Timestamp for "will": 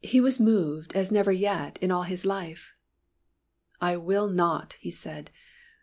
3.98-4.30